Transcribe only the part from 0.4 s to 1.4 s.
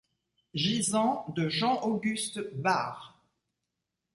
Gisant